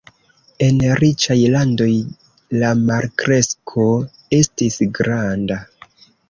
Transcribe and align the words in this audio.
En 0.67 0.77
riĉaj 1.01 1.35
landoj 1.55 1.89
la 2.63 2.71
malkresko 2.87 3.85
estis 4.39 4.81
granda. 4.99 5.61